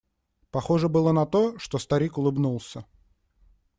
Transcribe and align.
Похоже 0.49 0.89
было 0.89 1.11
на 1.11 1.27
то, 1.27 1.59
что 1.59 1.77
старик 1.77 2.17
улыбнулся. 2.17 2.85